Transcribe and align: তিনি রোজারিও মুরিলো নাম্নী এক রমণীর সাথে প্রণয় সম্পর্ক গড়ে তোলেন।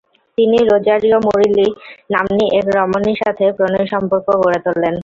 তিনি 0.37 0.57
রোজারিও 0.69 1.17
মুরিলো 1.25 1.65
নাম্নী 2.13 2.45
এক 2.59 2.65
রমণীর 2.77 3.17
সাথে 3.23 3.45
প্রণয় 3.57 3.87
সম্পর্ক 3.93 4.27
গড়ে 4.41 4.59
তোলেন। 4.65 4.95